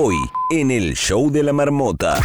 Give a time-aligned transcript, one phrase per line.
[0.00, 0.14] Hoy,
[0.50, 2.20] en el show de la marmota.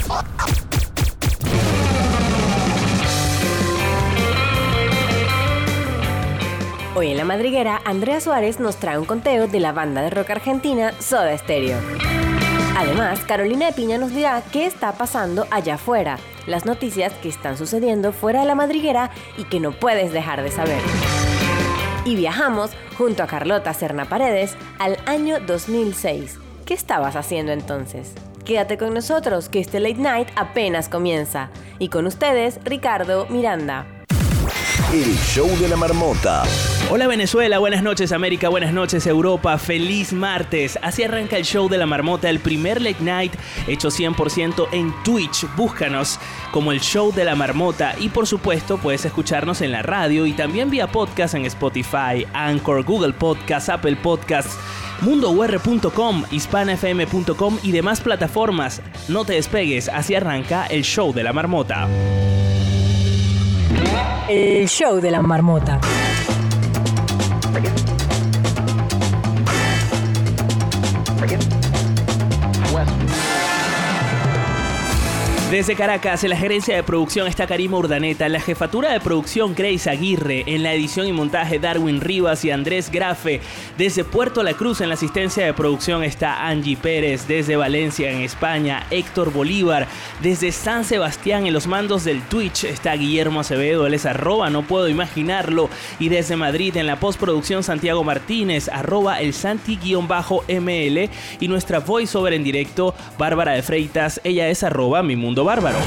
[6.94, 10.30] Hoy en la madriguera, Andrea Suárez nos trae un conteo de la banda de rock
[10.30, 11.80] argentina Soda Stereo.
[12.78, 17.58] Además, Carolina de Piña nos dirá qué está pasando allá afuera, las noticias que están
[17.58, 20.82] sucediendo fuera de la madriguera y que no puedes dejar de saber.
[22.06, 22.70] Y viajamos
[23.00, 26.43] junto a Carlota Serna Paredes al año 2006.
[26.66, 28.14] ¿Qué estabas haciendo entonces?
[28.46, 31.50] Quédate con nosotros, que este late night apenas comienza.
[31.78, 33.86] Y con ustedes, Ricardo Miranda.
[34.94, 36.44] El show de la marmota.
[36.96, 40.78] Hola Venezuela, buenas noches América, buenas noches Europa, feliz martes.
[40.84, 43.34] Así arranca el show de la marmota, el primer late night
[43.66, 45.48] hecho 100% en Twitch.
[45.56, 46.20] Búscanos
[46.52, 50.34] como el show de la marmota y por supuesto puedes escucharnos en la radio y
[50.34, 54.56] también vía podcast en Spotify, Anchor, Google Podcasts, Apple Podcasts
[55.02, 58.84] mundour.com, hispanafm.com y demás plataformas.
[59.08, 61.88] No te despegues, así arranca el show de la marmota.
[64.30, 65.80] El show de la marmota.
[67.54, 68.03] forget.
[75.54, 79.54] Desde Caracas, en la gerencia de producción está Karima Urdaneta, en la jefatura de producción
[79.54, 83.40] Grace Aguirre, en la edición y montaje Darwin Rivas y Andrés Grafe.
[83.78, 88.22] Desde Puerto La Cruz, en la asistencia de producción está Angie Pérez, desde Valencia, en
[88.22, 89.88] España, Héctor Bolívar,
[90.24, 94.64] desde San Sebastián, en los mandos del Twitch está Guillermo Acevedo, él es arroba, no
[94.64, 101.10] puedo imaginarlo, y desde Madrid, en la postproducción Santiago Martínez, arroba el Santi-ML,
[101.40, 105.78] y nuestra voiceover en directo, Bárbara de Freitas, ella es arroba mi mundo bárbaro.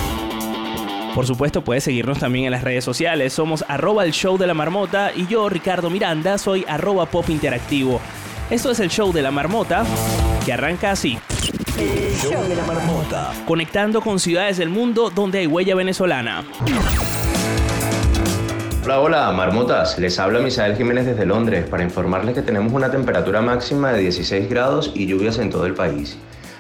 [1.15, 3.33] Por supuesto, puedes seguirnos también en las redes sociales.
[3.33, 8.01] Somos arroba el show de la marmota y yo, Ricardo Miranda, soy arroba pop interactivo.
[8.51, 9.85] Esto es el show de la marmota
[10.45, 11.19] que arranca así.
[11.79, 13.33] El show de la marmota.
[13.47, 16.45] Conectando con ciudades del mundo donde hay huella venezolana.
[18.85, 19.99] Hola, hola, marmotas.
[19.99, 24.49] Les habla Misael Jiménez desde Londres para informarles que tenemos una temperatura máxima de 16
[24.49, 26.17] grados y lluvias en todo el país.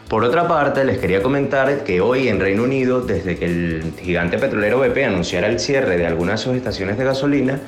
[0.08, 4.38] Por otra parte, les quería comentar que hoy en Reino Unido, desde que el gigante
[4.38, 7.58] petrolero BP anunciara el cierre de algunas de sus estaciones de gasolina,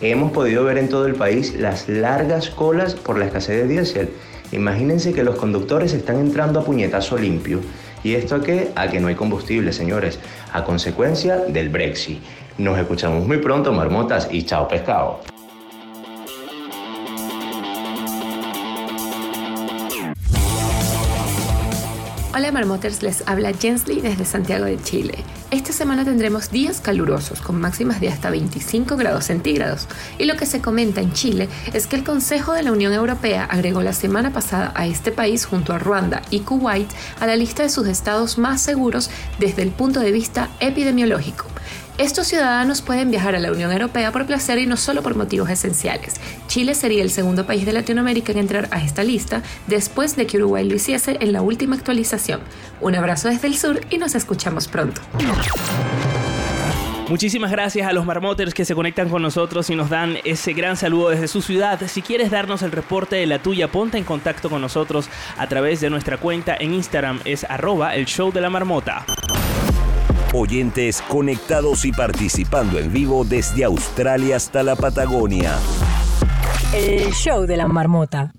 [0.00, 4.08] hemos podido ver en todo el país las largas colas por la escasez de diésel.
[4.50, 7.60] Imagínense que los conductores están entrando a puñetazo limpio.
[8.02, 8.72] ¿Y esto a qué?
[8.74, 10.18] A que no hay combustible, señores,
[10.52, 12.18] a consecuencia del Brexit.
[12.58, 15.33] Nos escuchamos muy pronto, marmotas, y chao pescado.
[22.36, 25.14] Hola Marmoters, les habla Jensly desde Santiago de Chile.
[25.52, 29.86] Esta semana tendremos días calurosos con máximas de hasta 25 grados centígrados
[30.18, 33.44] y lo que se comenta en Chile es que el Consejo de la Unión Europea
[33.44, 36.90] agregó la semana pasada a este país junto a Ruanda y Kuwait
[37.20, 41.53] a la lista de sus estados más seguros desde el punto de vista epidemiológico.
[41.96, 45.48] Estos ciudadanos pueden viajar a la Unión Europea por placer y no solo por motivos
[45.48, 46.14] esenciales.
[46.48, 50.38] Chile sería el segundo país de Latinoamérica en entrar a esta lista después de que
[50.38, 52.40] Uruguay lo hiciese en la última actualización.
[52.80, 55.02] Un abrazo desde el sur y nos escuchamos pronto.
[57.08, 60.76] Muchísimas gracias a los marmoters que se conectan con nosotros y nos dan ese gran
[60.76, 61.80] saludo desde su ciudad.
[61.86, 65.80] Si quieres darnos el reporte de la tuya, ponte en contacto con nosotros a través
[65.80, 69.04] de nuestra cuenta en Instagram, es arroba el show de la marmota.
[70.36, 75.52] Oyentes conectados y participando en vivo desde Australia hasta la Patagonia.
[76.74, 78.32] El show de la marmota.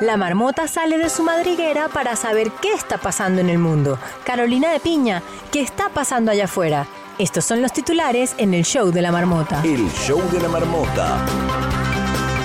[0.00, 3.96] La marmota sale de su madriguera para saber qué está pasando en el mundo.
[4.24, 5.22] Carolina de Piña,
[5.52, 6.88] ¿qué está pasando allá afuera?
[7.20, 9.62] Estos son los titulares en el show de la marmota.
[9.64, 11.24] El show de la marmota.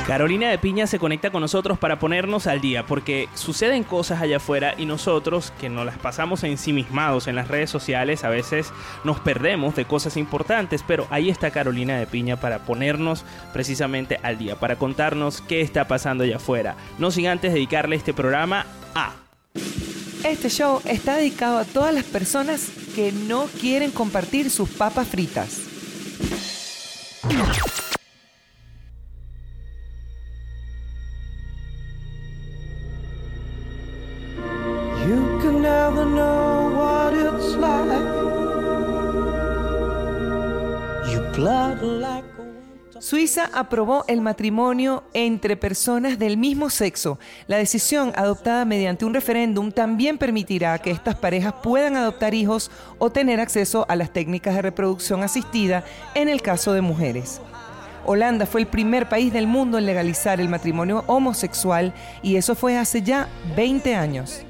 [0.07, 4.35] Carolina de Piña se conecta con nosotros para ponernos al día, porque suceden cosas allá
[4.37, 8.73] afuera y nosotros, que nos las pasamos ensimismados en las redes sociales, a veces
[9.05, 14.37] nos perdemos de cosas importantes, pero ahí está Carolina de Piña para ponernos precisamente al
[14.37, 16.75] día, para contarnos qué está pasando allá afuera.
[16.99, 19.13] No sin antes dedicarle este programa a...
[20.25, 25.61] Este show está dedicado a todas las personas que no quieren compartir sus papas fritas.
[42.99, 47.17] Suiza aprobó el matrimonio entre personas del mismo sexo.
[47.47, 52.69] La decisión adoptada mediante un referéndum también permitirá que estas parejas puedan adoptar hijos
[52.99, 55.83] o tener acceso a las técnicas de reproducción asistida
[56.13, 57.41] en el caso de mujeres.
[58.05, 62.77] Holanda fue el primer país del mundo en legalizar el matrimonio homosexual y eso fue
[62.77, 64.45] hace ya 20 años.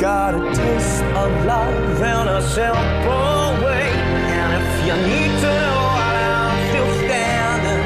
[0.00, 3.86] Got a taste of love in a simple way.
[4.26, 7.82] And if you need to know while I'm still standing,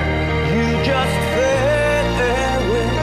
[0.55, 2.09] you just fade
[2.71, 2.95] with.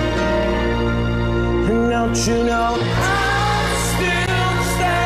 [1.69, 5.05] And don't you know I'm still standing.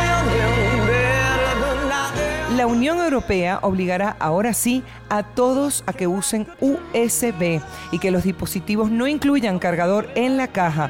[2.56, 7.62] La Unión Europea obligará ahora sí a todos a que usen USB
[7.92, 10.90] y que los dispositivos no incluyan cargador en la caja.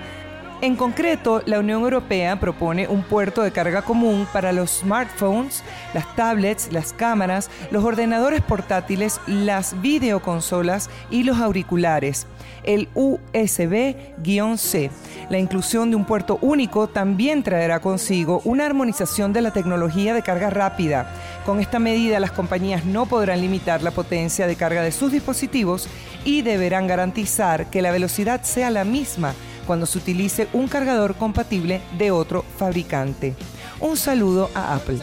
[0.62, 5.64] En concreto, la Unión Europea propone un puerto de carga común para los smartphones,
[5.94, 12.28] las tablets, las cámaras, los ordenadores portátiles, las videoconsolas y los auriculares.
[12.64, 14.92] El USB-C.
[15.30, 20.24] La inclusión de un puerto único también traerá consigo una armonización de la tecnología de
[20.24, 21.10] carga rápida.
[21.46, 25.88] Con esta medida, las compañías no podrán limitar la potencia de carga de sus dispositivos
[26.26, 29.34] y deberán garantizar que la velocidad sea la misma
[29.70, 33.36] cuando se utilice un cargador compatible de otro fabricante.
[33.80, 34.98] Un saludo a Apple.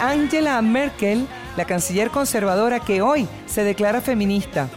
[0.00, 1.26] Angela Merkel,
[1.56, 4.68] la canciller conservadora que hoy se declara feminista.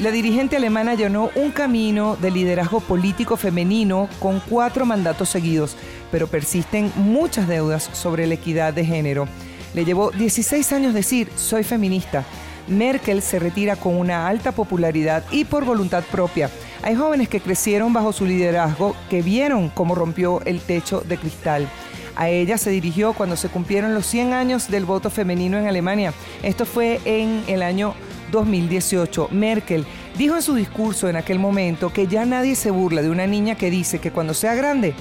[0.00, 5.76] La dirigente alemana allanó un camino de liderazgo político femenino con cuatro mandatos seguidos,
[6.10, 9.28] pero persisten muchas deudas sobre la equidad de género.
[9.74, 12.24] Le llevó 16 años decir, soy feminista.
[12.66, 16.50] Merkel se retira con una alta popularidad y por voluntad propia.
[16.82, 21.68] Hay jóvenes que crecieron bajo su liderazgo que vieron cómo rompió el techo de cristal.
[22.16, 26.12] A ella se dirigió cuando se cumplieron los 100 años del voto femenino en Alemania.
[26.42, 27.94] Esto fue en el año
[28.30, 29.28] 2018.
[29.30, 29.84] Merkel
[30.16, 33.56] dijo en su discurso en aquel momento que ya nadie se burla de una niña
[33.56, 34.94] que dice que cuando sea grande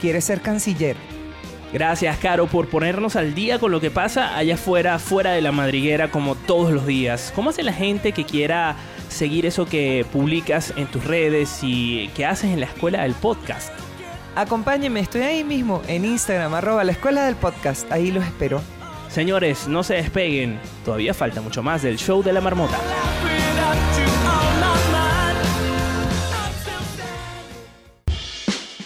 [0.00, 0.96] quiere ser canciller.
[1.72, 5.52] Gracias, Caro, por ponernos al día con lo que pasa allá afuera, fuera de la
[5.52, 7.32] madriguera, como todos los días.
[7.34, 8.76] ¿Cómo hace la gente que quiera
[9.08, 13.85] seguir eso que publicas en tus redes y que haces en la escuela del podcast?
[14.36, 17.90] Acompáñenme, estoy ahí mismo en Instagram, arroba la escuela del podcast.
[17.90, 18.60] Ahí los espero.
[19.08, 20.60] Señores, no se despeguen.
[20.84, 22.78] Todavía falta mucho más del show de la marmota.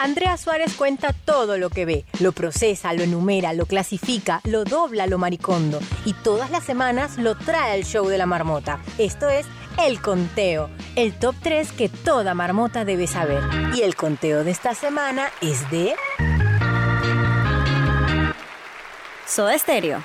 [0.00, 5.06] Andrea Suárez cuenta todo lo que ve, lo procesa, lo enumera, lo clasifica, lo dobla,
[5.06, 8.80] lo maricondo y todas las semanas lo trae al show de la marmota.
[8.96, 9.44] Esto es
[9.78, 13.42] El Conteo, el top 3 que toda marmota debe saber.
[13.74, 15.92] Y el conteo de esta semana es de...
[19.26, 20.02] Soda Stereo.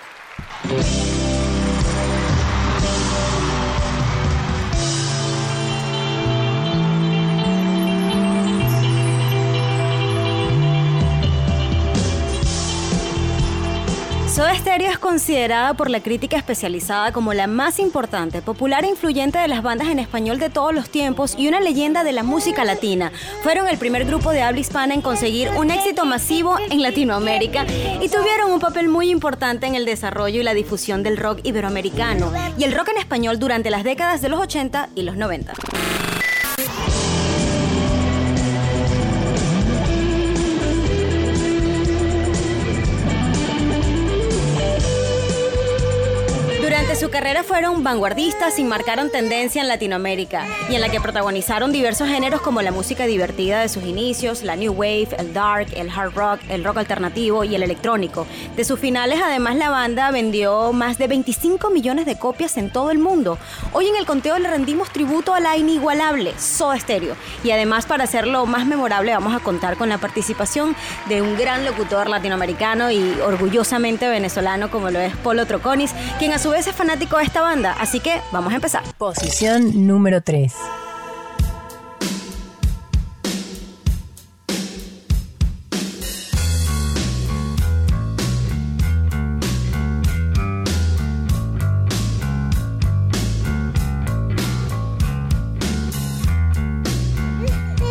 [14.36, 19.40] Soda Stereo es considerada por la crítica especializada como la más importante, popular e influyente
[19.40, 22.66] de las bandas en español de todos los tiempos y una leyenda de la música
[22.66, 23.14] latina.
[23.44, 27.66] Fueron el primer grupo de habla hispana en conseguir un éxito masivo en Latinoamérica
[28.02, 32.33] y tuvieron un papel muy importante en el desarrollo y la difusión del rock iberoamericano
[32.57, 35.54] y el rock en español durante las décadas de los 80 y los 90.
[47.16, 52.42] Carrera fueron vanguardistas y marcaron tendencia en Latinoamérica y en la que protagonizaron diversos géneros
[52.42, 56.42] como la música divertida de sus inicios, la new wave, el dark, el hard rock,
[56.50, 58.28] el rock alternativo y el electrónico.
[58.57, 62.92] De sus finales además la banda vendió más de 25 millones de copias en todo
[62.92, 63.38] el mundo.
[63.72, 68.04] Hoy en el conteo le rendimos tributo a la inigualable Soda Stereo y además para
[68.04, 70.76] hacerlo más memorable vamos a contar con la participación
[71.07, 76.40] de un gran locutor latinoamericano y orgullosamente venezolano como lo es Polo Troconis, quien a
[76.40, 78.83] su vez es fanático de esta banda, así que vamos a empezar.
[78.97, 80.54] Posición número 3.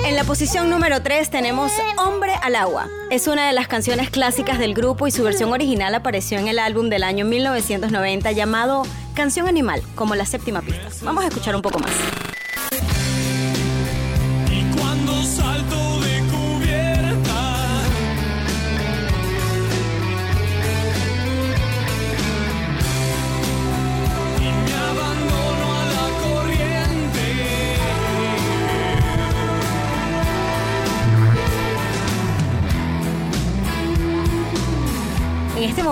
[0.06, 2.88] En la posición número 3 tenemos Hombre al agua.
[3.10, 6.58] Es una de las canciones clásicas del grupo y su versión original apareció en el
[6.58, 10.88] álbum del año 1990 llamado Canción Animal, como la séptima pista.
[11.04, 11.92] Vamos a escuchar un poco más.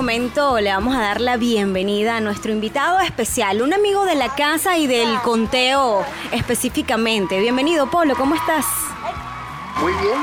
[0.03, 4.35] Momento le vamos a dar la bienvenida a nuestro invitado especial, un amigo de la
[4.35, 7.39] casa y del conteo específicamente.
[7.39, 8.67] Bienvenido, Polo, ¿cómo estás?
[9.81, 10.19] Muy bien,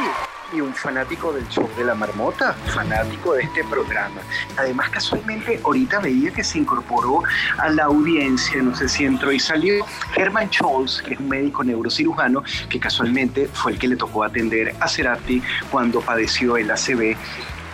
[0.51, 4.19] y un fanático del show de la marmota, fanático de este programa.
[4.57, 7.23] Además, casualmente, ahorita veía que se incorporó
[7.57, 11.63] a la audiencia, no sé si entró y salió, Herman Scholz, que es un médico
[11.63, 17.15] neurocirujano, que casualmente fue el que le tocó atender a Cerati cuando padeció el ACV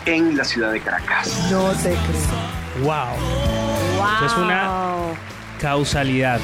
[0.06, 1.48] en la ciudad de Caracas.
[1.52, 2.84] No te creo.
[2.84, 3.16] ¡Wow!
[4.14, 4.70] Esto es una
[5.60, 6.40] causalidad.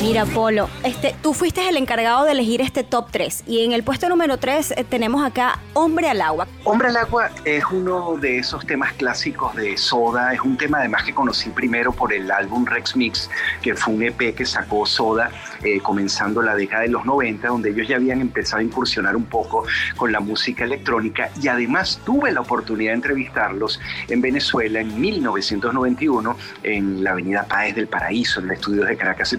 [0.00, 3.82] Mira, Polo, este, tú fuiste el encargado de elegir este top 3 y en el
[3.82, 6.46] puesto número 3 eh, tenemos acá Hombre al Agua.
[6.62, 11.02] Hombre al agua es uno de esos temas clásicos de Soda, es un tema además
[11.02, 13.28] que conocí primero por el álbum Rex Mix,
[13.60, 15.32] que fue un EP que sacó Soda
[15.64, 19.24] eh, comenzando la década de los 90, donde ellos ya habían empezado a incursionar un
[19.24, 19.64] poco
[19.96, 26.36] con la música electrónica y además tuve la oportunidad de entrevistarlos en Venezuela en 1991
[26.62, 29.32] en la avenida Páez del Paraíso, en el estudio de Caracas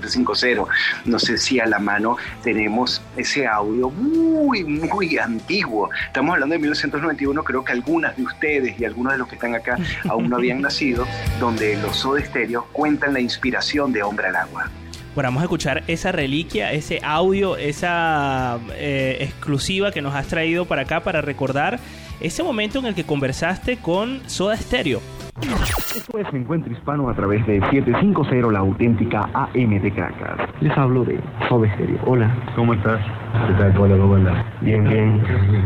[0.56, 0.66] 750.
[1.06, 5.90] No sé si a la mano tenemos ese audio muy, muy antiguo.
[6.08, 9.56] Estamos hablando de 1991, creo que algunas de ustedes y algunos de los que están
[9.56, 9.78] acá
[10.10, 11.08] aún no habían nacido,
[11.40, 14.70] donde los Soda Stereo cuentan la inspiración de Hombre al Agua.
[15.16, 20.66] Bueno, vamos a escuchar esa reliquia, ese audio, esa eh, exclusiva que nos has traído
[20.66, 21.80] para acá para recordar
[22.22, 25.02] ese momento en el que conversaste con Soda Stereo.
[25.42, 30.50] Esto es Encuentro Hispano a través de 750 La Auténtica AM de Caracas.
[30.60, 31.18] Les hablo de
[31.48, 31.72] Sobe.
[32.06, 32.30] Hola.
[32.56, 33.00] ¿Cómo estás?
[33.48, 33.98] ¿Qué tal, Polo?
[33.98, 34.46] ¿Cómo andás?
[34.62, 35.22] Bien, bien.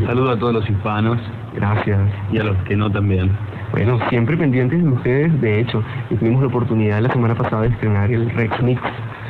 [0.05, 1.17] Saludo a todos los hispanos
[1.55, 1.99] Gracias.
[2.31, 3.31] y a los que no también.
[3.71, 5.41] Bueno, siempre pendientes de ustedes.
[5.41, 5.81] De hecho,
[6.19, 8.81] tuvimos la oportunidad la semana pasada de estrenar el Rex Mix.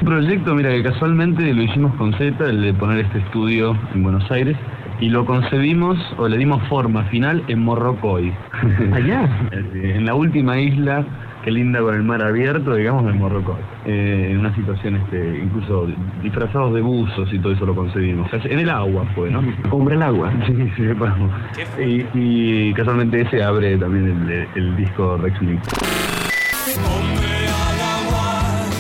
[0.02, 4.04] Un proyecto, mira, que casualmente lo hicimos con Z, el de poner este estudio en
[4.04, 4.58] Buenos Aires,
[5.04, 8.34] y lo concebimos o le dimos forma final en Morrocoy.
[8.94, 9.30] Allá.
[9.52, 11.04] en la última isla,
[11.44, 13.60] que linda con el mar abierto, digamos, en Morrocoy.
[13.86, 15.90] Eh, en una situación, este, incluso
[16.22, 18.32] disfrazados de buzos y todo eso lo concebimos.
[18.32, 19.44] En el agua fue, ¿no?
[19.72, 20.32] Hombre al agua.
[20.48, 21.32] Sí, sí, vamos.
[21.78, 25.68] Y, y casualmente ese abre también el, el disco Rex Mix.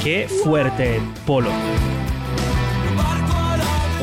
[0.01, 1.49] Qué fuerte, Polo.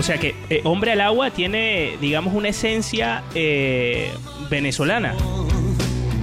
[0.00, 4.10] O sea que eh, Hombre al Agua tiene, digamos, una esencia eh,
[4.48, 5.14] venezolana.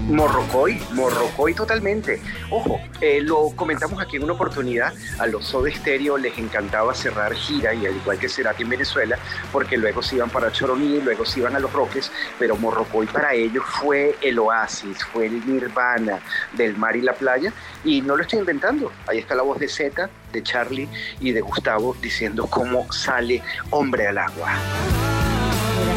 [0.07, 2.21] Morrocoy, Morrocoy totalmente.
[2.49, 7.33] Ojo, eh, lo comentamos aquí en una oportunidad, a los Soda Stereo les encantaba cerrar
[7.33, 9.19] gira y al igual que Cerati en Venezuela,
[9.51, 12.09] porque luego se iban para Choroní, luego se iban a Los Roques,
[12.39, 16.19] pero Morrocoy para ellos fue el oasis, fue el nirvana
[16.53, 17.51] del mar y la playa
[17.83, 18.91] y no lo estoy inventando.
[19.07, 20.87] Ahí está la voz de Zeta, de Charlie
[21.19, 24.53] y de Gustavo diciendo cómo sale hombre al agua.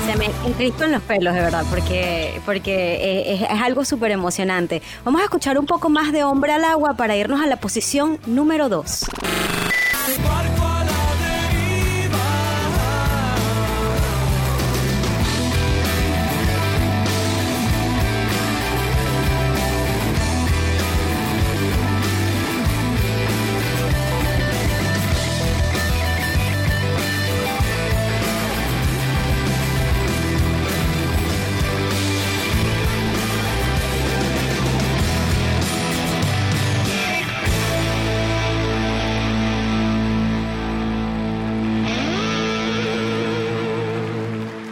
[0.07, 4.83] Se me encrisplan los pelos, de verdad, porque, porque eh, es, es algo súper emocionante.
[5.05, 8.19] Vamos a escuchar un poco más de Hombre al Agua para irnos a la posición
[8.27, 9.07] número 2.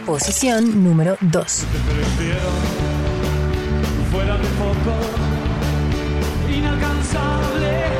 [0.09, 1.65] Posición número 2.
[4.11, 4.95] Fuera de foco,
[6.49, 7.98] inalcanzable.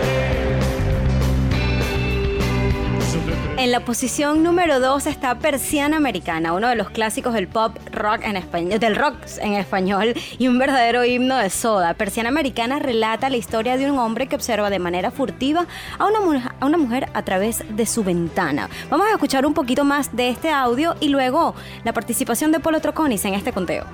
[3.60, 8.22] En la posición número 2 está Persiana Americana, uno de los clásicos del pop rock
[8.24, 11.94] en español, del rock en español y un verdadero himno de soda.
[11.94, 16.56] Persiana Americana relata la historia de un hombre que observa de manera furtiva a una,
[16.58, 18.70] a una mujer a través de su ventana.
[18.90, 22.80] Vamos a escuchar un poquito más de este audio y luego la participación de Polo
[22.80, 23.86] Troconis en este conteo.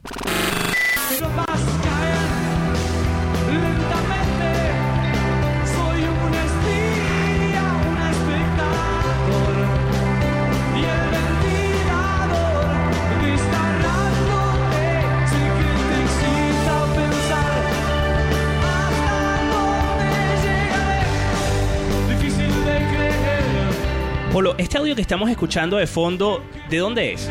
[24.57, 27.27] Este audio que estamos escuchando de fondo, ¿de dónde es?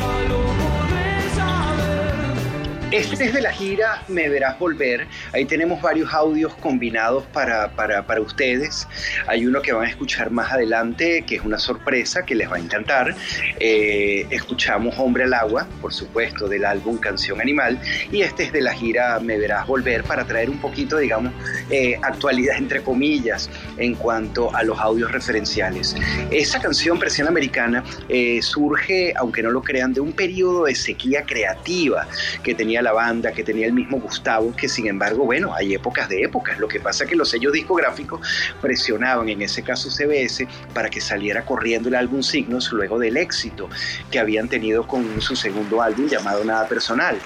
[2.91, 5.07] Este es de la gira Me Verás Volver.
[5.33, 8.87] Ahí tenemos varios audios combinados para, para, para, ustedes.
[9.26, 12.57] Hay uno que van a escuchar más adelante, que es una sorpresa que les va
[12.57, 13.14] a encantar.
[13.59, 17.81] Eh, escuchamos Hombre al Agua, por supuesto, del álbum Canción Animal.
[18.12, 21.33] Y este es de la gira Me Verás Volver para traer un poquito, digamos,
[21.71, 25.97] eh, actualidad entre comillas en cuanto a los audios referenciales.
[26.31, 31.23] Esa canción, Presión Americana, eh, surge, aunque no lo crean, de un periodo de sequía
[31.23, 32.07] creativa
[32.43, 36.09] que tenía la banda, que tenía el mismo Gustavo, que sin embargo, bueno, hay épocas
[36.09, 36.59] de épocas.
[36.59, 38.21] Lo que pasa es que los sellos discográficos
[38.61, 43.69] presionaban, en ese caso CBS, para que saliera corriendo el álbum Signos luego del éxito
[44.11, 47.19] que habían tenido con su segundo álbum llamado Nada Personal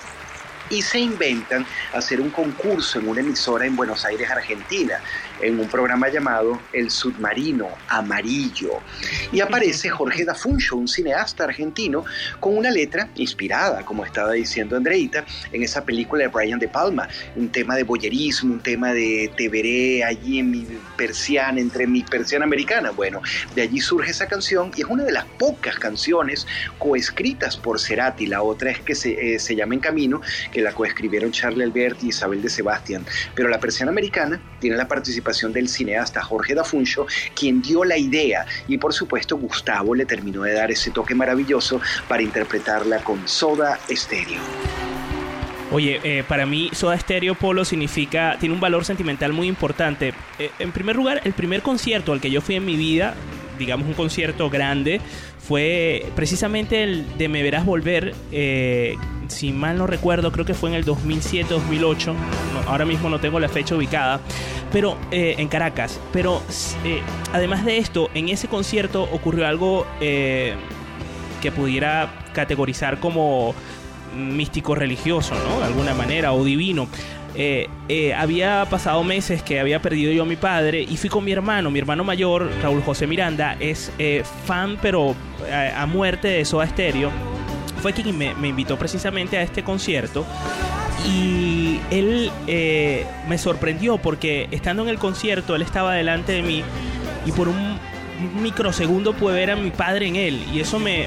[0.70, 5.00] y se inventan hacer un concurso en una emisora en Buenos Aires, Argentina,
[5.40, 8.80] en un programa llamado El Submarino Amarillo.
[9.32, 12.04] Y aparece Jorge Dafuncho, un cineasta argentino,
[12.40, 17.08] con una letra inspirada, como estaba diciendo Andreita, en esa película de Brian De Palma,
[17.36, 20.66] un tema de boyerismo, un tema de te veré allí en mi
[20.96, 22.90] persiana, entre mi persiana americana.
[22.90, 23.22] Bueno,
[23.54, 26.46] de allí surge esa canción y es una de las pocas canciones
[26.78, 28.26] coescritas por Cerati.
[28.26, 32.06] La otra es que se, eh, se llama En Camino, que la coescribieron Charlie Alberti
[32.06, 33.04] y Isabel de Sebastián.
[33.34, 38.46] Pero la persiana americana tiene la participación del cineasta Jorge Dafuncho, quien dio la idea
[38.66, 43.78] y por supuesto Gustavo le terminó de dar ese toque maravilloso para interpretarla con Soda
[43.90, 44.40] Stereo.
[45.70, 50.14] Oye, eh, para mí Soda Stereo Polo significa, tiene un valor sentimental muy importante.
[50.38, 53.14] Eh, en primer lugar, el primer concierto al que yo fui en mi vida,
[53.58, 55.02] digamos un concierto grande,
[55.38, 58.96] fue precisamente el de Me Verás Volver, eh,
[59.28, 62.14] si mal no recuerdo, creo que fue en el 2007-2008,
[62.66, 64.20] ahora mismo no tengo la fecha ubicada,
[64.72, 66.00] pero eh, en Caracas.
[66.12, 66.42] Pero
[66.84, 67.00] eh,
[67.32, 70.54] además de esto, en ese concierto ocurrió algo eh,
[71.40, 73.54] que pudiera categorizar como
[74.16, 75.60] místico religioso, ¿no?
[75.60, 76.88] De alguna manera, o divino.
[78.16, 81.70] Había pasado meses que había perdido yo a mi padre y fui con mi hermano,
[81.70, 83.92] mi hermano mayor, Raúl José Miranda, es
[84.44, 85.14] fan pero
[85.52, 87.12] a muerte de Soda Stereo
[87.78, 90.24] fue quien me, invitó precisamente a este concierto.
[91.06, 96.62] Y él eh, me sorprendió porque estando en el concierto, él estaba delante de mí
[97.24, 97.78] y por un
[98.42, 100.44] microsegundo pude ver a mi padre en él.
[100.52, 101.06] Y eso me,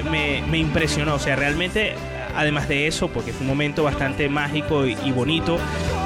[0.52, 1.14] impresionó.
[1.14, 1.94] O sea, realmente,
[2.34, 5.58] además de eso, porque fue un momento bastante mágico y, y bonito,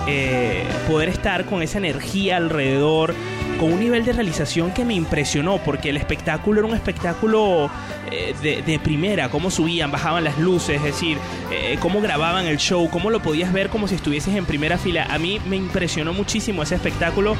[0.09, 3.15] eh, poder estar con esa energía alrededor
[3.59, 7.71] con un nivel de realización que me impresionó, porque el espectáculo era un espectáculo
[8.11, 11.19] eh, de, de, primera, cómo subían, bajaban las luces, es decir,
[11.51, 15.07] eh, cómo grababan el show, cómo lo podías ver como si estuvieses en primera fila.
[15.11, 17.37] A mí me impresionó muchísimo ese espectáculo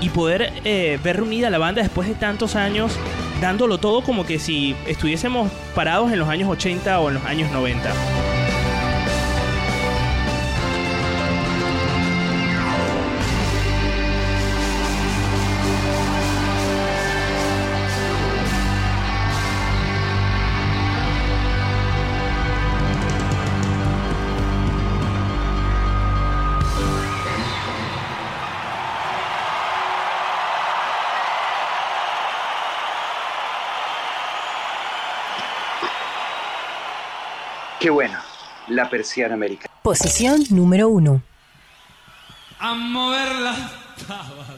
[0.00, 2.92] y poder eh, ver reunida la banda después de tantos años,
[3.40, 7.50] dándolo todo como que si estuviésemos parados en los años 80 o en los años
[7.50, 8.25] 90.
[37.86, 38.18] Qué bueno,
[38.66, 39.72] la persiana americana.
[39.84, 41.22] Posición número uno.
[42.58, 43.58] A mover las
[44.08, 44.48] tabas.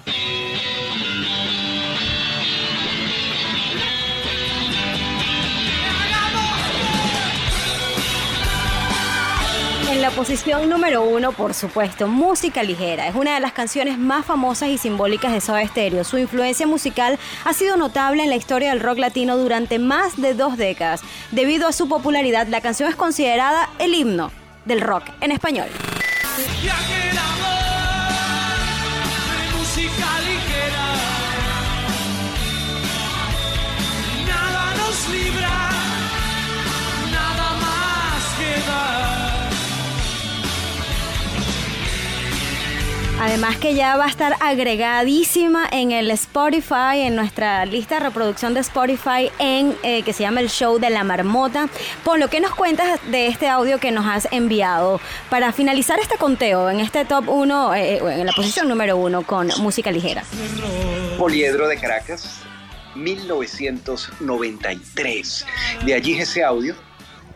[9.88, 13.08] En la posición número uno, por supuesto, Música Ligera.
[13.08, 16.04] Es una de las canciones más famosas y simbólicas de Soda Stereo.
[16.04, 20.34] Su influencia musical ha sido notable en la historia del rock latino durante más de
[20.34, 21.00] dos décadas.
[21.30, 24.30] Debido a su popularidad, la canción es considerada el himno
[24.66, 25.68] del rock en español.
[43.28, 48.54] Además que ya va a estar agregadísima en el Spotify, en nuestra lista de reproducción
[48.54, 51.68] de Spotify, en eh, que se llama el show de la marmota.
[52.04, 56.16] Por lo que nos cuentas de este audio que nos has enviado para finalizar este
[56.16, 60.24] conteo en este top 1, eh, en la posición número 1 con música ligera.
[61.18, 62.40] Poliedro de Caracas,
[62.94, 65.44] 1993.
[65.84, 66.74] De allí es ese audio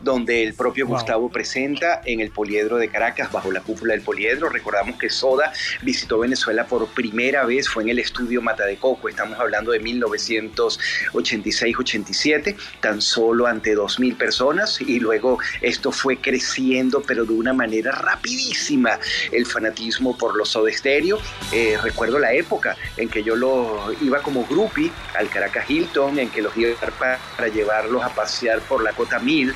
[0.03, 4.49] donde el propio Gustavo presenta en el Poliedro de Caracas, bajo la cúpula del Poliedro.
[4.49, 9.07] Recordamos que Soda visitó Venezuela por primera vez, fue en el estudio Mata de Coco,
[9.07, 17.25] estamos hablando de 1986-87, tan solo ante 2.000 personas y luego esto fue creciendo, pero
[17.25, 18.99] de una manera rapidísima,
[19.31, 21.19] el fanatismo por los Soda Stereo.
[21.51, 26.29] Eh, recuerdo la época en que yo lo iba como groupie al Caracas Hilton, en
[26.29, 29.53] que los iba para, para llevarlos a pasear por la Cota 1000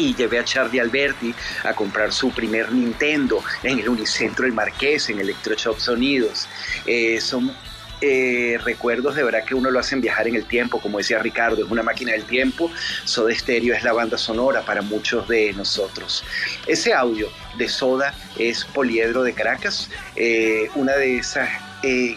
[0.00, 1.34] y llevé a Charlie Alberti
[1.64, 6.48] a comprar su primer Nintendo en el Unicentro del Marqués, en Electroshop Sonidos.
[6.86, 7.54] Eh, son
[8.00, 11.62] eh, recuerdos de verdad que uno lo hacen viajar en el tiempo, como decía Ricardo,
[11.62, 12.70] es una máquina del tiempo.
[13.04, 16.24] Soda Stereo es la banda sonora para muchos de nosotros.
[16.66, 21.48] Ese audio de Soda es Poliedro de Caracas, eh, una de esas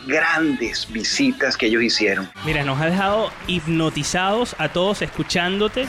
[0.05, 2.29] grandes visitas que ellos hicieron.
[2.45, 5.87] Mira, nos ha dejado hipnotizados a todos escuchándote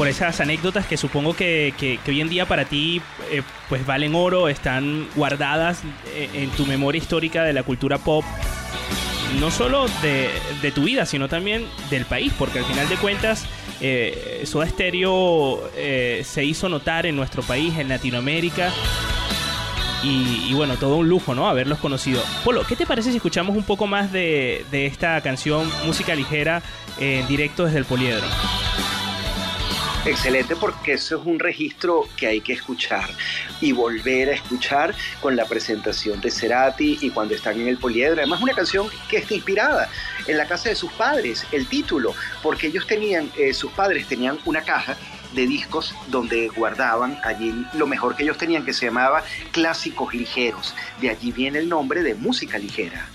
[0.00, 4.48] por esas anécdotas que supongo que, hoy en día para ti eh, pues valen oro,
[4.48, 5.82] están guardadas
[6.14, 8.24] eh, en tu memoria histórica de la cultura pop,
[9.38, 13.44] no solo de, tu vida, sino también del país, porque al final de cuentas
[13.82, 18.72] eh, Soda Stereo eh, se hizo notar en nuestro país, en Latinoamérica.
[20.02, 21.46] Y, y bueno, todo un lujo, ¿no?
[21.46, 22.22] Haberlos conocido.
[22.42, 26.62] Polo, ¿qué te parece si escuchamos un poco más de, de esta canción, música ligera,
[26.98, 28.24] en directo desde el Poliedro?
[30.06, 33.10] Excelente porque eso es un registro que hay que escuchar
[33.60, 38.16] y volver a escuchar con la presentación de Cerati y cuando están en el Poliedro.
[38.18, 39.90] Además una canción que está inspirada
[40.26, 44.38] en la casa de sus padres, el título, porque ellos tenían, eh, sus padres tenían
[44.46, 44.96] una caja
[45.34, 50.74] de discos donde guardaban allí lo mejor que ellos tenían que se llamaba Clásicos Ligeros.
[51.02, 53.06] De allí viene el nombre de música ligera.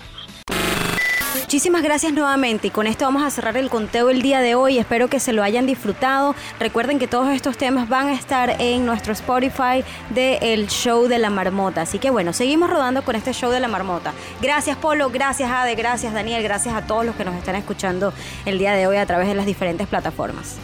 [1.40, 4.78] Muchísimas gracias nuevamente y con esto vamos a cerrar el conteo el día de hoy.
[4.78, 6.34] Espero que se lo hayan disfrutado.
[6.58, 11.30] Recuerden que todos estos temas van a estar en nuestro Spotify del show de la
[11.30, 11.82] marmota.
[11.82, 14.12] Así que bueno, seguimos rodando con este show de la marmota.
[14.40, 18.12] Gracias Polo, gracias Ade, gracias Daniel, gracias a todos los que nos están escuchando
[18.44, 20.56] el día de hoy a través de las diferentes plataformas.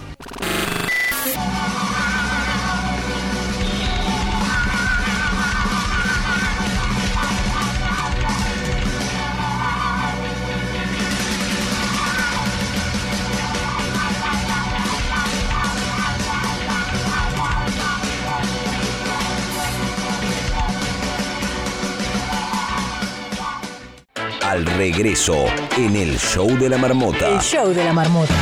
[24.82, 25.44] Regreso,
[25.78, 27.28] en el show de la marmota.
[27.28, 28.34] El show de la marmota.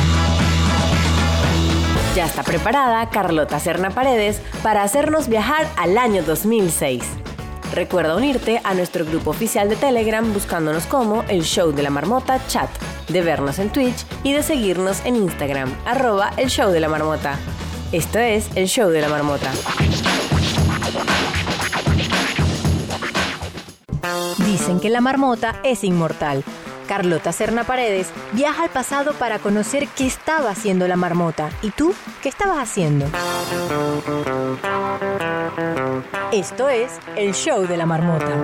[2.15, 7.03] Ya está preparada Carlota Serna Paredes para hacernos viajar al año 2006.
[7.75, 12.41] Recuerda unirte a nuestro grupo oficial de Telegram buscándonos como el show de la marmota
[12.47, 12.71] chat,
[13.09, 17.37] de vernos en Twitch y de seguirnos en Instagram, arroba el show de la marmota.
[17.91, 19.51] Esto es el show de la marmota.
[24.39, 26.43] Dicen que la marmota es inmortal.
[26.87, 31.49] Carlota Serna Paredes viaja al pasado para conocer qué estaba haciendo la marmota.
[31.61, 33.05] ¿Y tú qué estabas haciendo?
[36.31, 38.35] Esto es el show de la marmota.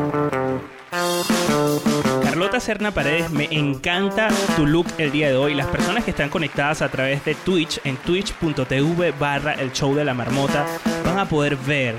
[2.38, 5.56] Carlota Serna Paredes, me encanta tu look el día de hoy.
[5.56, 10.06] Las personas que están conectadas a través de Twitch, en twitch.tv barra el show de
[10.06, 10.68] la marmota,
[11.04, 11.96] van a poder ver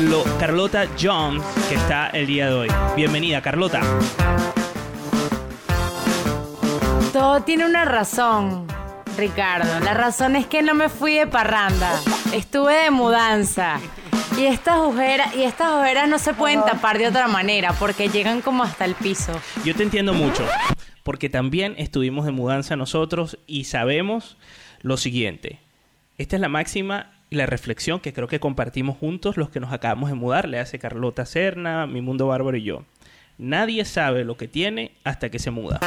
[0.00, 2.68] lo Carlota Jones que está el día de hoy.
[2.96, 3.82] Bienvenida, Carlota.
[7.12, 8.66] Todo tiene una razón,
[9.16, 9.78] Ricardo.
[9.78, 11.92] La razón es que no me fui de parranda.
[12.32, 13.78] Estuve de mudanza.
[14.36, 18.40] Y estas ojeras, y estas ojeras no se pueden tapar de otra manera porque llegan
[18.40, 19.32] como hasta el piso.
[19.64, 20.44] Yo te entiendo mucho,
[21.04, 24.36] porque también estuvimos de mudanza nosotros y sabemos
[24.82, 25.60] lo siguiente.
[26.18, 29.72] Esta es la máxima y la reflexión que creo que compartimos juntos los que nos
[29.72, 30.48] acabamos de mudar.
[30.48, 32.84] Le hace Carlota Serna, Mi Mundo Bárbaro y yo.
[33.38, 35.80] Nadie sabe lo que tiene hasta que se muda.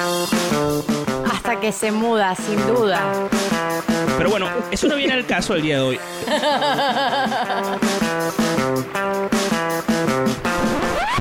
[1.48, 3.02] Hasta que se muda, sin duda.
[4.18, 6.00] Pero bueno, eso no viene al caso del día de hoy.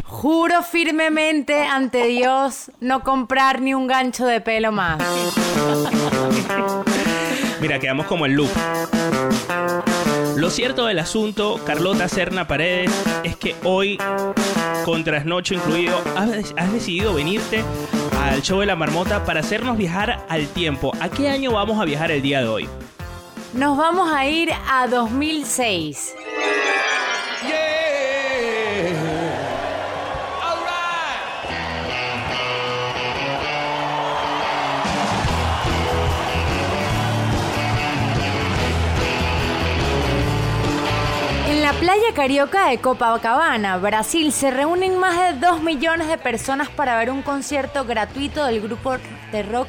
[0.03, 5.01] Juro firmemente ante Dios no comprar ni un gancho de pelo más.
[7.61, 8.51] Mira, quedamos como el loop.
[10.37, 12.93] Lo cierto del asunto, Carlota Serna Paredes,
[13.25, 13.99] es que hoy,
[14.85, 17.65] con trasnocho incluido, has, has decidido venirte
[18.21, 20.93] al show de la marmota para hacernos viajar al tiempo.
[21.01, 22.69] ¿A qué año vamos a viajar el día de hoy?
[23.55, 26.15] Nos vamos a ir a 2006.
[41.87, 47.11] Playa carioca de Copacabana, Brasil, se reúnen más de 2 millones de personas para ver
[47.11, 48.97] un concierto gratuito del grupo
[49.31, 49.69] de rock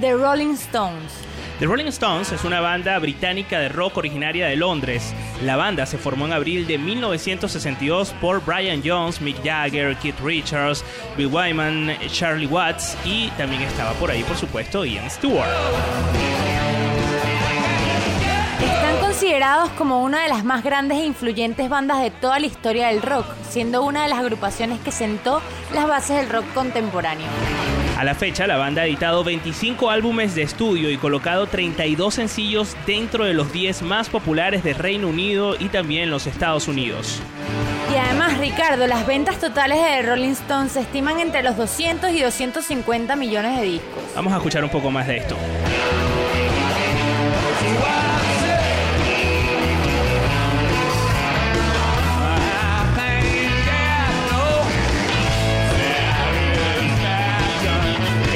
[0.00, 1.12] The Rolling Stones.
[1.58, 5.12] The Rolling Stones es una banda británica de rock originaria de Londres.
[5.44, 10.82] La banda se formó en abril de 1962 por Brian Jones, Mick Jagger, Keith Richards,
[11.18, 15.50] Bill Wyman, Charlie Watts y también estaba por ahí, por supuesto, Ian Stewart.
[19.20, 23.02] Considerados como una de las más grandes e influyentes bandas de toda la historia del
[23.02, 25.42] rock, siendo una de las agrupaciones que sentó
[25.74, 27.26] las bases del rock contemporáneo.
[27.98, 32.74] A la fecha, la banda ha editado 25 álbumes de estudio y colocado 32 sencillos
[32.86, 37.20] dentro de los 10 más populares de Reino Unido y también los Estados Unidos.
[37.92, 42.22] Y además, Ricardo, las ventas totales de Rolling Stones se estiman entre los 200 y
[42.22, 44.02] 250 millones de discos.
[44.14, 45.36] Vamos a escuchar un poco más de esto.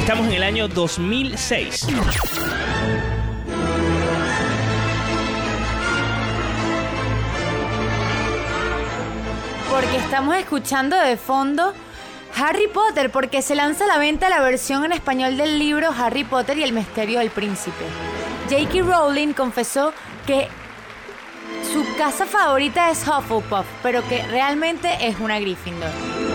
[0.04, 1.86] Estamos en el año 2006.
[9.70, 11.72] Porque estamos escuchando de fondo
[12.36, 16.24] Harry Potter, porque se lanza a la venta la versión en español del libro Harry
[16.24, 17.86] Potter y el misterio del príncipe.
[18.50, 18.82] J.K.
[18.82, 19.94] Rowling confesó
[20.26, 20.48] que
[21.72, 26.33] su casa favorita es Hufflepuff, pero que realmente es una Gryffindor.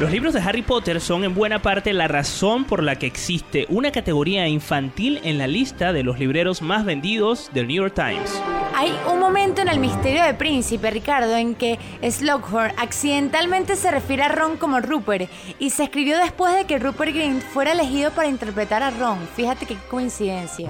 [0.00, 3.66] Los libros de Harry Potter son en buena parte la razón por la que existe
[3.68, 8.40] una categoría infantil en la lista de los libreros más vendidos del New York Times.
[8.76, 14.22] Hay un momento en el misterio del príncipe, Ricardo, en que Slughorn accidentalmente se refiere
[14.22, 18.28] a Ron como Rupert y se escribió después de que Rupert Grint fuera elegido para
[18.28, 19.18] interpretar a Ron.
[19.34, 20.68] Fíjate qué coincidencia.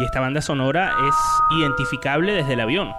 [0.00, 2.94] Y esta banda sonora es identificable desde el avión.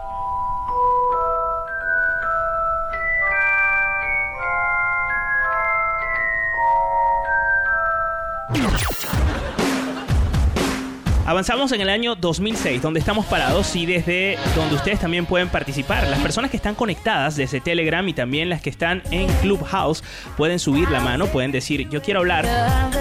[11.33, 16.07] Avanzamos en el año 2006, donde estamos parados y desde donde ustedes también pueden participar.
[16.07, 20.03] Las personas que están conectadas desde Telegram y también las que están en Clubhouse
[20.37, 22.47] pueden subir la mano, pueden decir yo quiero hablar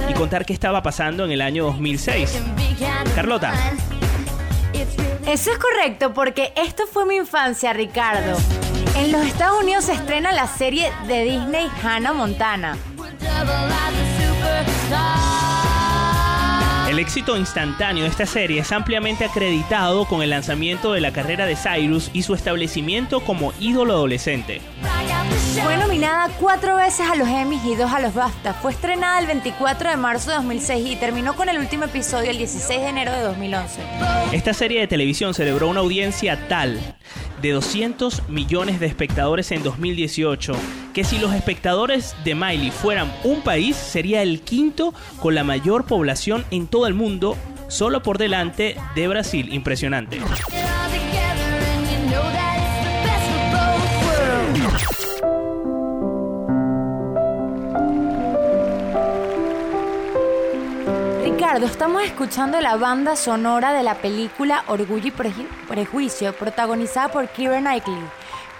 [0.09, 2.43] y contar qué estaba pasando en el año 2006.
[3.15, 3.53] Carlota.
[5.27, 8.39] Eso es correcto porque esto fue mi infancia, Ricardo.
[8.97, 12.79] En los Estados Unidos se estrena la serie de Disney Hannah Montana.
[16.93, 21.47] El éxito instantáneo de esta serie es ampliamente acreditado con el lanzamiento de la carrera
[21.47, 24.61] de Cyrus y su establecimiento como ídolo adolescente.
[25.63, 28.53] Fue nominada cuatro veces a los Emmys y dos a los BAFTA.
[28.53, 32.37] Fue estrenada el 24 de marzo de 2006 y terminó con el último episodio el
[32.37, 33.81] 16 de enero de 2011.
[34.33, 36.79] Esta serie de televisión celebró una audiencia tal
[37.43, 40.55] de 200 millones de espectadores en 2018,
[40.95, 45.85] que si los espectadores de Miley fueran un país, sería el quinto con la mayor
[45.85, 47.37] población en todo el mundo,
[47.69, 49.53] solo por delante de Brasil.
[49.53, 50.21] Impresionante.
[61.61, 67.59] Estamos escuchando la banda sonora de la película Orgullo y Preju- Prejuicio, protagonizada por Keira
[67.61, 68.01] Knightley,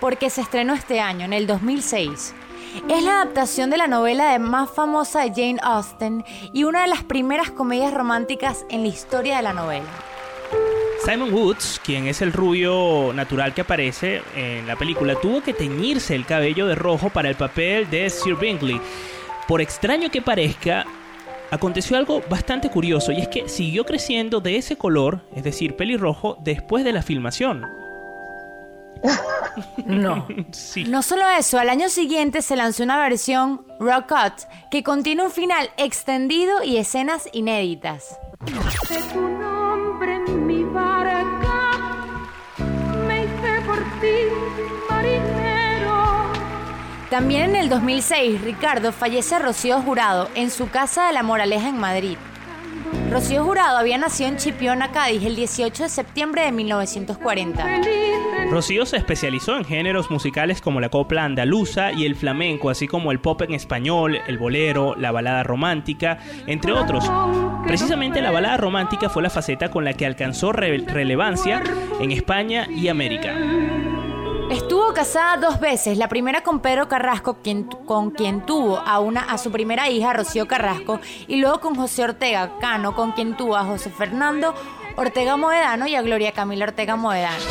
[0.01, 2.35] porque se estrenó este año, en el 2006.
[2.91, 6.89] Es la adaptación de la novela de más famosa de Jane Austen y una de
[6.89, 9.87] las primeras comedias románticas en la historia de la novela.
[11.05, 16.15] Simon Woods, quien es el rubio natural que aparece en la película, tuvo que teñirse
[16.15, 18.81] el cabello de rojo para el papel de Sir Bingley.
[19.49, 20.85] Por extraño que parezca,
[21.53, 26.39] aconteció algo bastante curioso y es que siguió creciendo de ese color, es decir, pelirrojo,
[26.41, 27.67] después de la filmación.
[29.87, 30.27] No.
[30.53, 30.85] Sí.
[30.85, 35.31] No solo eso, al año siguiente se lanzó una versión Rock Cut que contiene un
[35.31, 38.19] final extendido y escenas inéditas.
[38.89, 41.12] De tu nombre en mi barca,
[47.13, 51.77] También en el 2006, Ricardo fallece Rocío Jurado en su casa de La Moraleja en
[51.79, 52.17] Madrid.
[53.11, 57.67] Rocío Jurado había nacido en Chipiona, Cádiz, el 18 de septiembre de 1940.
[58.49, 63.13] Rocío se especializó en géneros musicales como la copla andaluza y el flamenco, así como
[63.13, 67.13] el pop en español, el bolero, la balada romántica, entre otros.
[67.67, 71.63] Precisamente la balada romántica fue la faceta con la que alcanzó re- relevancia
[72.01, 73.35] en España y América.
[74.53, 77.39] Estuvo casada dos veces, la primera con Pedro Carrasco,
[77.87, 82.05] con quien tuvo a, una, a su primera hija, Rocío Carrasco, y luego con José
[82.05, 84.55] Ortega Cano, con quien tuvo a José Fernando
[84.97, 87.43] Ortega Moedano y a Gloria Camila Ortega Moedano.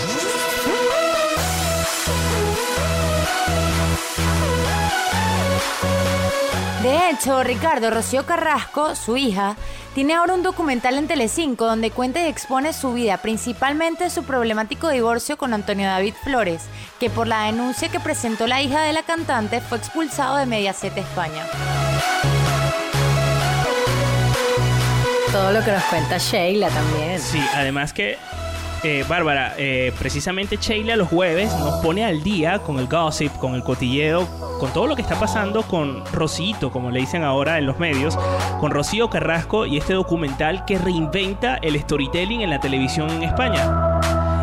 [6.83, 9.55] De hecho, Ricardo Rocío Carrasco, su hija,
[9.93, 14.89] tiene ahora un documental en Telecinco donde cuenta y expone su vida, principalmente su problemático
[14.89, 16.63] divorcio con Antonio David Flores,
[16.99, 20.97] que por la denuncia que presentó la hija de la cantante fue expulsado de Mediaset
[20.97, 21.45] España.
[25.31, 27.19] Todo lo que nos cuenta Sheila también.
[27.19, 28.17] Sí, además que,
[28.83, 33.53] eh, Bárbara, eh, precisamente Sheila los jueves nos pone al día con el gossip, con
[33.53, 34.27] el cotilleo,
[34.59, 38.17] con todo lo que está pasando con Rosito, como le dicen ahora en los medios,
[38.59, 43.99] con Rocío Carrasco y este documental que reinventa el storytelling en la televisión en España.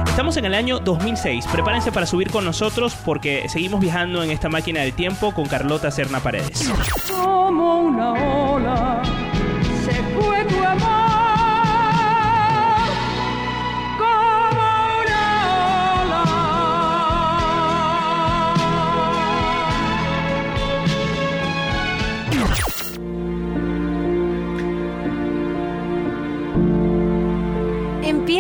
[0.06, 1.46] Estamos en el año 2006.
[1.46, 5.90] Prepárense para subir con nosotros porque seguimos viajando en esta máquina del tiempo con Carlota
[5.90, 6.68] Serna Paredes.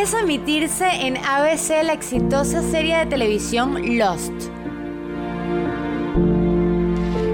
[0.08, 4.32] Empieza a emitirse en ABC la exitosa serie de televisión Lost.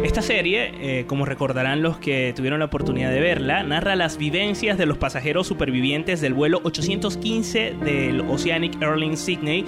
[0.03, 4.77] Esta serie, eh, como recordarán los que tuvieron la oportunidad de verla, narra las vivencias
[4.77, 9.65] de los pasajeros supervivientes del vuelo 815 del Oceanic Airlines Sydney,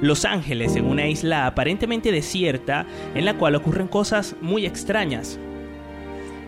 [0.00, 5.38] Los Ángeles, en una isla aparentemente desierta en la cual ocurren cosas muy extrañas.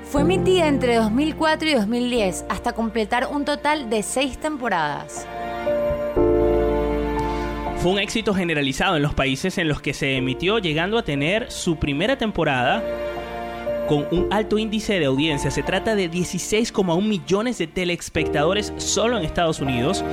[0.03, 5.29] Fue emitida entre 2004 y 2010 hasta completar un total de seis temporadas.
[7.81, 11.51] Fue un éxito generalizado en los países en los que se emitió, llegando a tener
[11.51, 12.85] su primera temporada
[13.89, 15.51] con un alto índice de audiencia.
[15.51, 20.05] Se trata de 16,1 millones de telespectadores solo en Estados Unidos,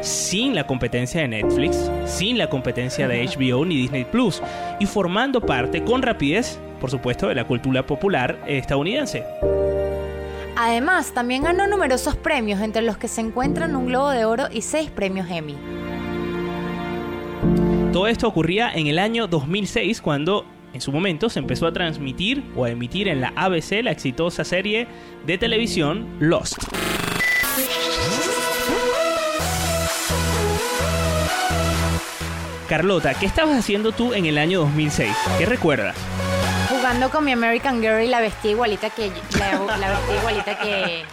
[0.00, 4.42] sin la competencia de Netflix, sin la competencia de HBO ni Disney Plus,
[4.80, 9.22] y formando parte con rapidez, por supuesto, de la cultura popular estadounidense.
[10.56, 14.62] Además, también ganó numerosos premios, entre los que se encuentran un Globo de Oro y
[14.62, 15.54] seis premios Emmy.
[17.96, 22.44] Todo esto ocurría en el año 2006 cuando en su momento se empezó a transmitir
[22.54, 24.86] o a emitir en la ABC la exitosa serie
[25.24, 26.58] de televisión Lost.
[32.68, 35.16] Carlota, ¿qué estabas haciendo tú en el año 2006?
[35.38, 35.96] ¿Qué recuerdas?
[36.68, 41.04] Jugando con mi American Girl y la vestía igualita que la, la vestía igualita que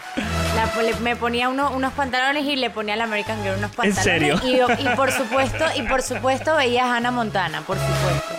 [0.56, 3.72] la- le- me ponía uno- unos pantalones y le ponía a la American Girl unos
[3.72, 4.40] ¿En pantalones serio?
[4.44, 8.34] Y, y por supuesto y por supuesto veía a Hannah Montana por supuesto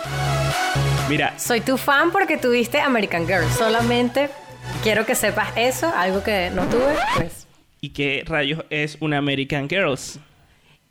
[1.09, 3.45] Mira, Soy tu fan porque tuviste American Girl.
[3.55, 4.29] Solamente
[4.81, 7.45] quiero que sepas eso, algo que no tuve, pues.
[7.79, 10.19] ¿y qué rayos es una American Girls?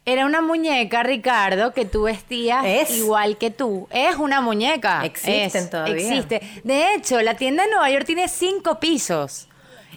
[0.07, 2.91] era una muñeca Ricardo que tú vestías Es.
[2.91, 5.95] igual que tú es una muñeca Existen Es, todavía.
[5.97, 9.49] existe de hecho la tienda en Nueva York tiene cinco pisos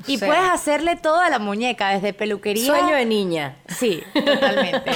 [0.06, 3.56] y O sea, puedes hacerle todo a la muñeca desde peluquería Sueño de niña.
[3.68, 4.92] sí totalmente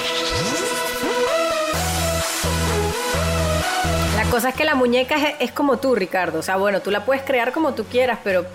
[4.15, 6.39] La cosa es que la muñeca es, es como tú, Ricardo.
[6.39, 8.45] O sea, bueno, tú la puedes crear como tú quieras, pero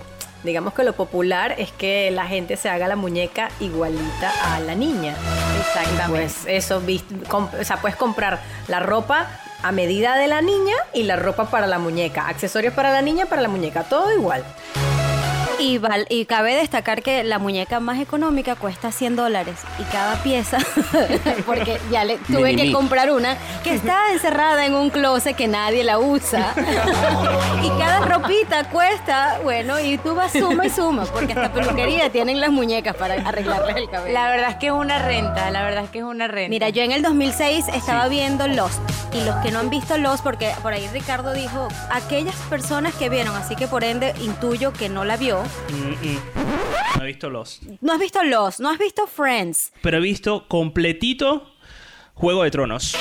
[0.43, 4.75] digamos que lo popular es que la gente se haga la muñeca igualita a la
[4.75, 5.15] niña.
[5.61, 6.09] Exactamente.
[6.09, 9.27] Pues eso, o sea, puedes comprar la ropa
[9.63, 12.29] a medida de la niña y la ropa para la muñeca.
[12.29, 14.45] Accesorios para la niña, para la muñeca, todo igual.
[15.59, 20.23] Y, val- y cabe destacar que la muñeca más económica cuesta 100 dólares y cada
[20.23, 20.59] pieza,
[21.47, 22.73] porque ya le tuve Mini que mí.
[22.73, 26.53] comprar una que está encerrada en un closet que nadie la usa.
[27.63, 32.39] y cada ropita cuesta, bueno, y tú vas suma y suma, porque hasta peluquería tienen
[32.41, 34.13] las muñecas para arreglarles el cabello.
[34.13, 36.51] La verdad es que es una renta, la verdad es que es una renta.
[36.51, 38.79] Mira, yo en el 2006 estaba viendo Lost
[39.17, 43.09] y los que no han visto Lost, porque por ahí Ricardo dijo aquellas personas que
[43.09, 45.43] vieron, así que por ende intuyo que no la vio.
[45.71, 46.19] Mm, mm.
[46.99, 47.61] No he visto los.
[47.81, 49.73] No has visto Lost, no has visto Friends.
[49.83, 51.51] Pero he visto completito
[52.15, 52.97] Juego de Tronos.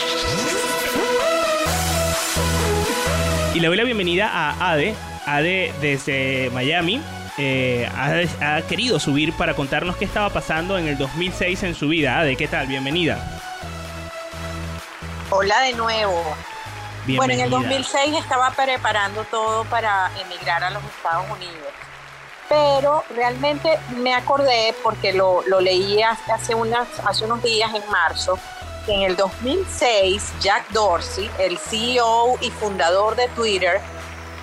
[3.54, 4.94] Y le doy la bienvenida a Ade.
[5.26, 7.02] Ade desde Miami.
[7.38, 11.88] eh, ha, ha querido subir para contarnos qué estaba pasando en el 2006 en su
[11.90, 12.20] vida.
[12.20, 12.68] Ade, ¿qué tal?
[12.68, 13.42] Bienvenida.
[15.30, 16.24] Hola de nuevo.
[17.08, 17.80] Bueno, en el Bienvenida.
[17.88, 21.68] 2006 estaba preparando todo para emigrar a los Estados Unidos.
[22.50, 27.88] Pero realmente me acordé, porque lo, lo leí hace, hace unas, hace unos días, en
[27.90, 28.38] marzo,
[28.86, 33.82] que en el 2006 Jack Dorsey, el CEO y fundador de Twitter,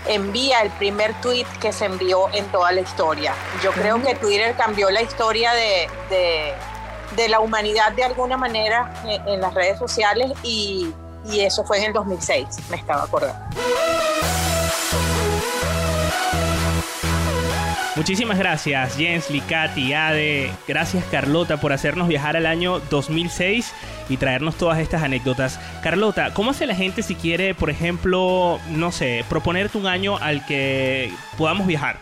[0.07, 3.35] envía el primer tweet que se envió en toda la historia.
[3.63, 6.55] Yo creo que Twitter cambió la historia de, de-
[7.17, 8.93] de la humanidad de alguna manera
[9.27, 10.93] en, las redes sociales y,
[11.31, 13.45] y eso fue en el 2006, me estaba acordando.
[17.95, 20.51] Muchísimas gracias, Jensly, Katy, Ade.
[20.67, 23.73] Gracias, Carlota, por hacernos viajar al año 2006
[24.09, 25.61] y traernos todas estas anécdotas.
[25.83, 30.45] Carlota, ¿cómo hace la gente si quiere, por ejemplo, no sé, proponerte un año al
[30.47, 31.99] que podamos viajar?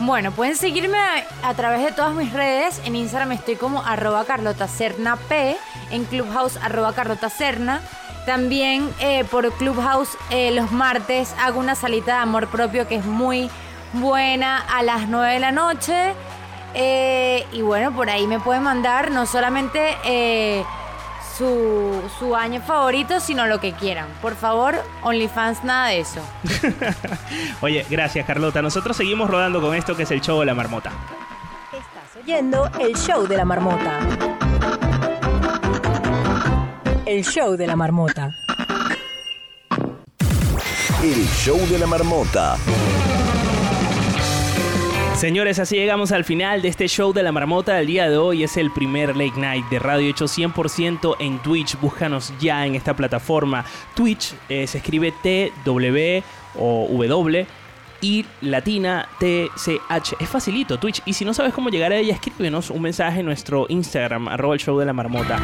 [0.00, 0.98] Bueno, pueden seguirme
[1.42, 2.80] a, través de todas mis redes.
[2.84, 5.56] En Instagram estoy como arroba carlotacerna p,
[5.90, 7.80] en Clubhouse arroba carlotacerna.
[8.26, 13.04] También eh, por Clubhouse eh, los martes hago una salita de amor propio que es
[13.04, 13.50] muy
[13.92, 16.14] buena a las 9 de la noche.
[16.74, 19.96] Eh, y bueno, por ahí me pueden mandar no solamente
[21.36, 24.06] su, su año favorito, sino lo que quieran.
[24.22, 26.20] Por favor, OnlyFans, nada de eso.
[27.60, 28.62] Oye, gracias, Carlota.
[28.62, 30.92] Nosotros seguimos rodando con esto que es el show de la marmota.
[32.22, 33.98] oyendo el show de la marmota.
[37.06, 38.30] El show de la marmota.
[41.02, 42.56] El show de la marmota.
[45.14, 48.42] Señores, así llegamos al final de este show de la marmota del día de hoy.
[48.42, 51.80] Es el primer late night de radio hecho 100% en Twitch.
[51.80, 53.64] Búscanos ya en esta plataforma.
[53.94, 56.22] Twitch eh, se escribe T, W
[56.58, 57.46] o W
[58.04, 60.20] y latina TCH.
[60.20, 61.00] Es facilito, Twitch.
[61.06, 64.52] Y si no sabes cómo llegar a ella, escríbenos un mensaje en nuestro Instagram, arroba
[64.52, 65.40] el show de la marmota.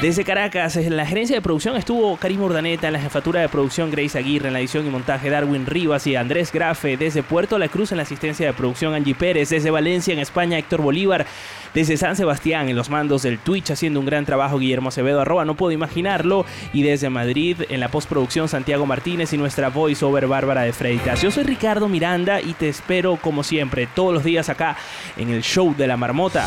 [0.00, 3.90] Desde Caracas, en la gerencia de producción estuvo Karim Urdaneta, en la jefatura de producción
[3.90, 7.68] Grace Aguirre, en la edición y montaje Darwin Rivas y Andrés Grafe, desde Puerto La
[7.68, 11.26] Cruz en la asistencia de producción Angie Pérez, desde Valencia en España Héctor Bolívar,
[11.74, 15.44] desde San Sebastián en los mandos del Twitch haciendo un gran trabajo Guillermo Acevedo, arroba
[15.44, 20.62] no puedo imaginarlo, y desde Madrid en la postproducción Santiago Martínez y nuestra voiceover Bárbara
[20.62, 21.22] de Freitas.
[21.22, 24.76] Yo soy Ricardo Miranda y te espero como siempre todos los días acá
[25.16, 26.46] en el show de la marmota.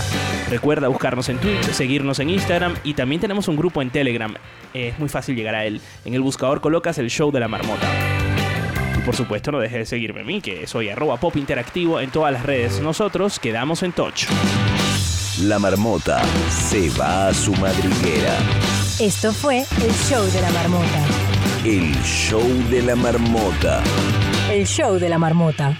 [0.49, 4.33] Recuerda buscarnos en Twitch, seguirnos en Instagram y también tenemos un grupo en Telegram.
[4.73, 5.81] Es muy fácil llegar a él.
[6.05, 7.87] En el buscador colocas el show de la marmota.
[8.97, 12.33] Y por supuesto no dejes de seguirme a mí, que soy arroba pop en todas
[12.33, 12.81] las redes.
[12.81, 14.25] Nosotros quedamos en touch.
[15.39, 18.37] La marmota se va a su madriguera.
[18.99, 21.05] Esto fue el show de la marmota.
[21.63, 23.81] El show de la marmota.
[24.51, 25.77] El show de la marmota.